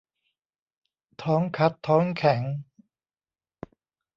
[1.23, 2.41] ท้องคัดท้องแข็ง